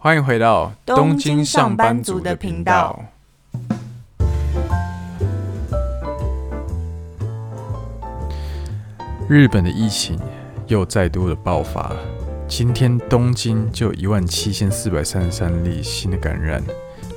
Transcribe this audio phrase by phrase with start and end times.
[0.00, 3.04] 欢迎回到东京上班族的频道。
[9.28, 10.16] 日本的疫情
[10.68, 11.90] 又再度的爆发，
[12.46, 16.62] 今天东京就一万七千四百三十三例新的感染，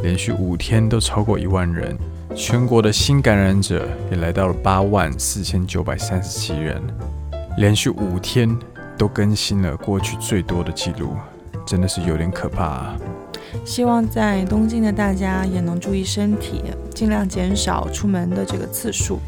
[0.00, 1.98] 连续五天都超过一万人，
[2.36, 6.80] 全国的新感染者也来到了八万四千九百三十七人，
[7.56, 8.56] 连续五天
[8.96, 11.16] 都更新了过去最多的记录，
[11.68, 12.96] 真的是有点可怕啊。
[13.62, 16.62] 希望在东京的大家也能注意身体，
[16.94, 19.20] 尽量减少出门的这个次数。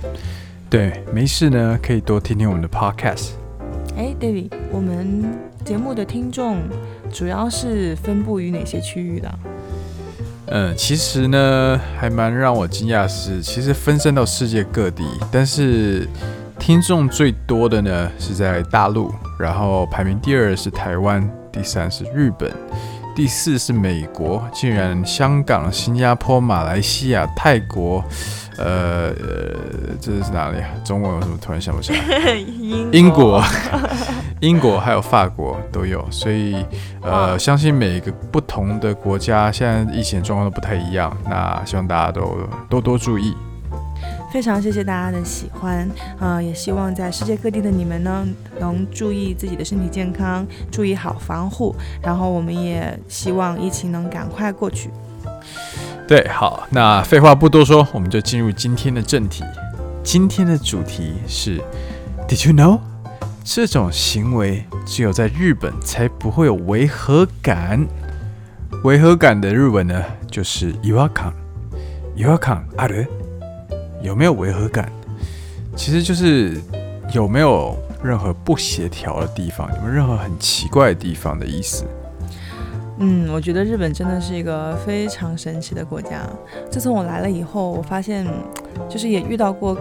[0.71, 3.33] 对，没事呢，可以多听听我们的 podcast。
[3.97, 5.25] 哎，David，我们
[5.65, 6.59] 节目的听众
[7.13, 9.39] 主要是分布于哪些区域的？
[10.47, 16.09] 嗯，其实呢，还蛮让我惊讶的是，其实分散到世界各地，但是
[16.61, 22.53] 听众最多的呢是在大陆，然后排名第二是台湾，第三是日本。
[23.17, 28.03] 第四是美国，竟然香港、新加坡、马来西亚、泰国，
[28.57, 29.57] 呃呃，
[30.01, 30.69] 这是哪里啊？
[30.85, 32.37] 中文我怎么突然想不起来？
[32.93, 33.43] 英国、
[34.39, 36.65] 英国还有法国都有，所以
[37.03, 43.35] 呃，相信每一个不同的国家现在疫情状况都不太一样，那希望大家都多多注意。
[44.33, 48.27] 非常谢谢大家的喜欢，啊、也希望在世界各地的你们呢，
[48.61, 54.89] 能注意自己的身体健康，注意好防护，然后我们也希望疫情能赶快过去。
[56.07, 59.45] 对，好，那废话不多说，我们就进入今天的正题。
[60.03, 61.61] 今天的主题是
[62.29, 62.79] ，Did you know？
[63.43, 67.85] 这种行为只有在日本才不会有违和感。
[68.85, 71.33] 违和感的日文呢，就是违和感。
[72.17, 73.07] 违和感ある？
[74.03, 74.91] 有没有违和感？
[75.77, 76.61] 其实就是
[77.13, 81.85] 有没有任何不协调的地方，有没有任何很奇怪的地方的意思。
[82.99, 86.29] 嗯，我觉得日本真的是一个非常神奇的国家。
[86.71, 88.27] 自从我来了以后，我发现
[88.91, 89.75] 就是也遇到过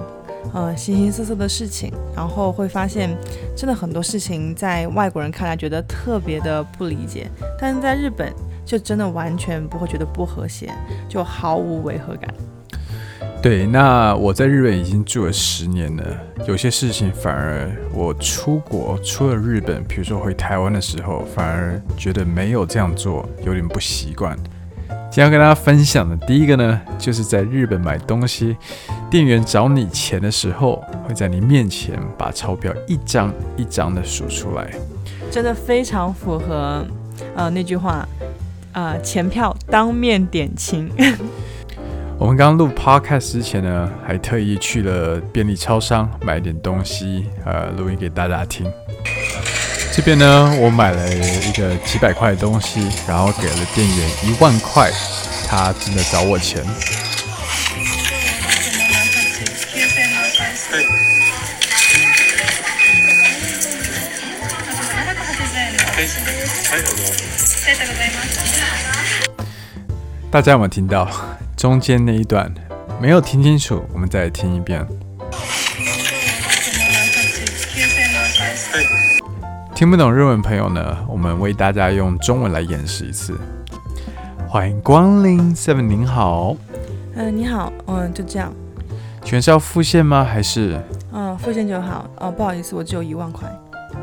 [0.53, 3.09] 呃形形色色的事情，然后会发现
[3.57, 7.29] 真的很多事情在外国人看来觉得特别的不理解，
[7.59, 8.33] 但是在日本
[8.65, 10.71] 就真的完全不会觉得不和谐，
[11.09, 12.33] 就毫无违和感。
[13.41, 16.03] 对，那我在日本已经住了十年了，
[16.45, 24.37] 有些事情反而我出国出了日本，比如说回台湾的时候，反而觉得没有这样做有点不习惯。
[25.09, 28.57] 今天要跟大家分享的第一个呢，就是在日本买东西，
[29.09, 34.69] 店员找你钱的时候，会在你面前把钞票一张一张的数出来，
[35.31, 36.85] 真的非常符合
[37.37, 38.05] 呃那句话，
[38.73, 40.91] 呃钱票当面点清。
[42.19, 48.69] 我们刚刚录 podcast 之前呢，还特意去了便利超商买点东西，呃，录音给大家听。
[49.93, 54.91] 这边呢，我买了一个几百块的东西，然后给了店员一万块，
[55.47, 56.61] 他真的找我钱。
[70.29, 71.09] 大家有没有听到？
[71.59, 72.49] 中间那一段
[73.01, 74.87] 没有听清楚，我们再来听一遍。
[79.75, 83.37] 听不懂日文朋友呢，我们为大家用中文来演示一次。
[84.47, 86.55] 欢迎光临 Seven，您好。
[87.15, 88.53] 嗯、呃，你好，嗯，就这样。
[89.25, 90.23] 全是要付现吗？
[90.23, 90.81] 还是？
[91.11, 92.09] 嗯，付现就好。
[92.19, 93.49] 哦，不好意思，我只有一万块。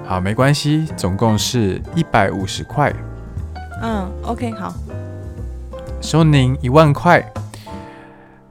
[0.07, 2.95] 好，没关系，总共是一百五十块。
[3.83, 4.75] 嗯，OK，好。
[6.03, 7.27] 收您一万块。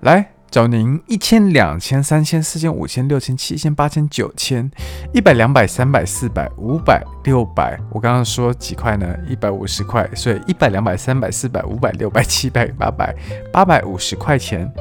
[0.06, 4.70] 来找您一千、两千、三千、四千、五千、六千、七千、八千、九千、
[5.12, 7.76] 一百、两百、三百、四百、五百、六百。
[7.90, 9.16] 我刚刚说几块呢？
[9.28, 13.16] 一百五十块，所以一百、两百、三百、四百、五百、六百、七百、八百、
[13.52, 14.72] 八百五十块钱。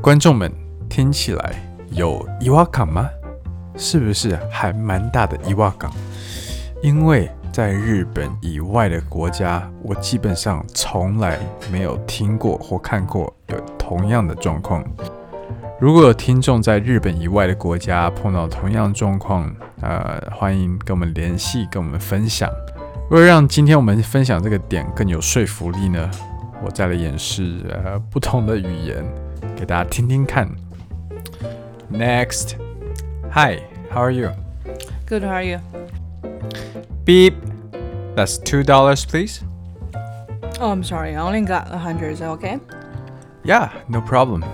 [0.00, 0.52] 观众们
[0.88, 1.54] 听起来
[1.90, 3.10] 有违和感吗？
[3.76, 5.90] 是不是还蛮大的违和感？
[6.80, 7.28] 因为。
[7.52, 11.38] 在日本以外的国家，我基本上从来
[11.70, 14.82] 没有听过或看过有同样的状况。
[15.78, 22.50] 如果有听众在日本以外的国家碰到同样状况，呃，欢迎跟我们联系，跟我们分享。
[23.10, 26.10] 为了让今天我们分享这个点更有说服力呢，
[26.64, 29.04] 我再来演示呃不同的语言
[29.54, 30.48] 给大家听听看。
[31.92, 35.58] Next，Hi，How are you？Good，How are you？
[37.06, 37.34] you？Beep.
[38.14, 39.42] That's two dollars, please.
[40.60, 41.16] Oh, I'm sorry.
[41.16, 42.10] I only got a hundred.
[42.10, 42.60] Is that okay?
[43.44, 44.44] Yeah, no problem.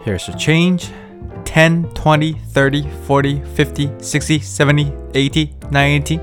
[0.00, 0.90] Here's your change.
[1.44, 6.20] 10, 20, 30, 40, 50, 60, 70, 80, 90.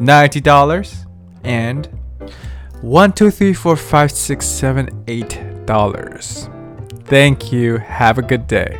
[0.00, 1.06] $90
[1.44, 1.88] and
[2.80, 6.48] one two three four five six seven eight dollars.
[7.04, 7.76] Thank you.
[7.76, 8.78] Have a good day.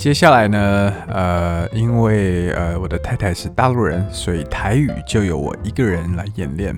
[0.00, 6.74] 接下来呢，呃，因为呃我的太太是大陆人，所以台语就由我一个人来演练。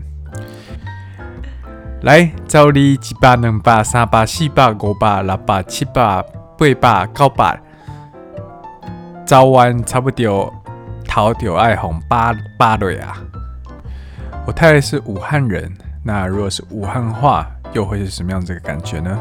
[2.01, 6.21] 来，照例一百、两百、三百、四百、五百、六百、七百、
[6.59, 7.61] 八百、九百，
[9.25, 10.53] 早晚差不多
[11.07, 13.17] 头就爱红八八对啊。
[14.45, 15.73] 我太太是武汉人，
[16.03, 19.17] 那如果是武汉话，又会是什么样子的感觉呢？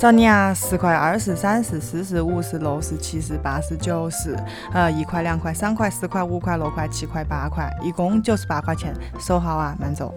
[0.00, 4.34] 找你啊，十块、二十、三十、四十、五十、六十、七十、八十、九十，
[4.72, 10.14] 呃，一块、两块、三块、四块、五块、六块、七块、八块，一共九十八块钱，收好啊，慢走。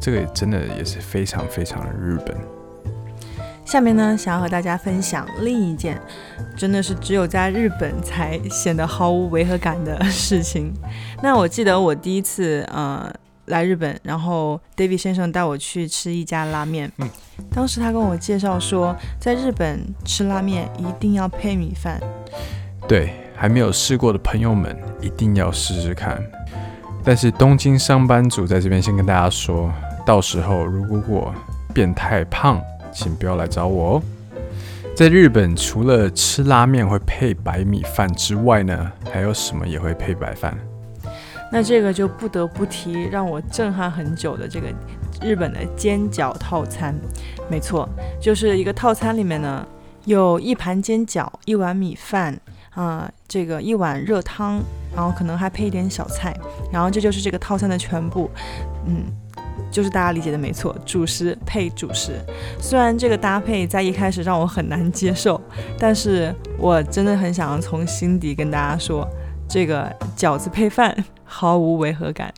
[0.00, 2.34] 这个真的也是非常非常的日本。
[3.65, 5.99] 下面呢，想要和大家分享另一件，
[6.55, 10.71] 真的是只有在日本才显得毫无违和感的事情。
[11.21, 13.11] 那我记得我第一次呃
[13.45, 16.91] 来日本，然后 David 先生带我去吃一家拉面。
[16.97, 17.09] 嗯，
[17.51, 21.99] 当时他跟我介绍说，在日本吃拉面一定要配米饭。
[22.87, 26.21] 对，还没有试过的朋友们一定要试试看。
[27.03, 29.73] 但是东京上班族在这边先跟大家说，
[30.05, 31.35] 到时候如果我
[31.73, 32.61] 变太胖。
[32.93, 34.01] 请不要来找我哦。
[34.95, 40.55] 在日本，除了吃拉面会配白米饭之外呢，还有什么也会配白饭？
[41.51, 44.67] 那这个就不得不提让我震撼很久的这个
[45.21, 46.95] 日本的煎饺套餐。
[47.49, 47.89] 没错，
[48.21, 49.65] 就是一个套餐里面呢，
[50.05, 52.39] 有一盘煎饺，一碗米饭，
[52.75, 54.61] 啊、这个一碗热汤，
[54.95, 56.35] 然后可能还配一点小菜，
[56.71, 58.29] 然后这就是这个套餐的全部。
[58.85, 59.05] 嗯。
[59.71, 62.13] 就是大家理解的没错，主食配主食。
[62.59, 65.41] 虽然这个搭配在一开始让我很难接受，
[65.79, 69.07] 但是我真的很想要从心底跟大家说，
[69.47, 72.33] 这个饺子配饭毫无违和感。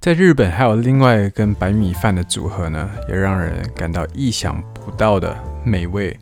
[0.00, 6.16] 在日本还有另外跟白米饭的组合呢，也让人感到意想不到的美味，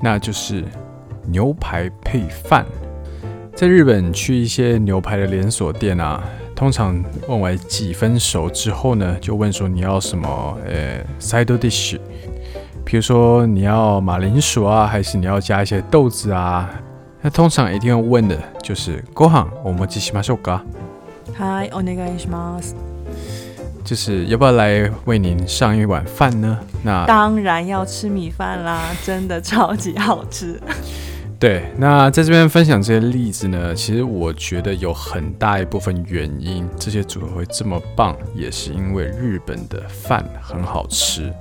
[0.00, 0.64] 那就是
[1.26, 2.66] 牛排配饭。
[3.54, 6.22] 在日本去一些牛排的连锁店啊。
[6.61, 10.57] 通常问完几分熟之后呢，就问说你要什么？
[10.65, 11.99] 呃，side dish，
[12.83, 16.69] 比如说你要马铃薯啊，还是你要加一些豆子啊？
[17.21, 20.61] 那通常一定要问的就是ご饭お持ちしましょうか？
[21.37, 22.73] はい、お愿いします。
[23.83, 26.59] 就是要不要来为您上一碗饭呢？
[26.83, 30.59] 那当然要吃米饭啦，真的超级好吃。
[31.42, 41.34] 对，那在这边分享这些例子呢，其实我觉得有很大一部分原因，这些组合会这么棒，也是因为日本的饭很好吃。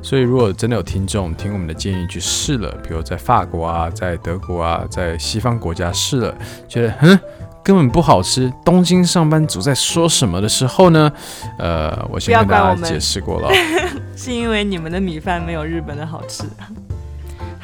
[0.00, 6.32] 所以如果真的有听众听我们的建议去试了，比如在法国啊，在德国啊，在西方国家试了，
[6.68, 7.18] 觉得哼
[7.64, 11.12] 根本不好吃，东京上班族在说什么的时候呢，
[11.58, 13.50] 呃，我先跟大家解释过了，
[14.14, 16.44] 是因为你们的米饭没有日本的好吃。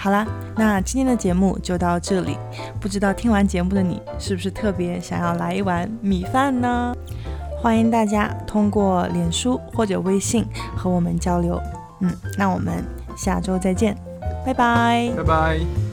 [0.04, 2.36] 好啦那今天的节目就到这里。
[2.78, 6.94] 不知道听完节目的你是不是特别想要来一碗米饭呢？
[7.56, 10.44] 欢迎大家通过脸书或者微信
[10.76, 11.58] 和我们交流。
[12.00, 12.84] 嗯那我们
[13.16, 13.96] 下周再见。
[14.44, 15.10] 拜拜。
[15.16, 15.83] 拜拜。